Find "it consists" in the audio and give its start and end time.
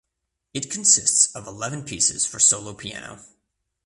0.55-1.31